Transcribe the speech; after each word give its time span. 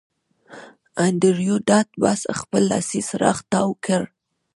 انډریو 1.05 1.55
ډاټ 1.67 1.89
باس 2.03 2.21
خپل 2.39 2.61
لاسي 2.71 3.01
څراغ 3.07 3.37
تاو 3.51 3.69
کړ 3.85 4.01